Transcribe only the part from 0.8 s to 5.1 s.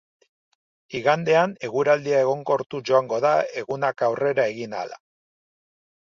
Igandean, eguraldia egonkortuz joango da egunak aurrera egin ahala.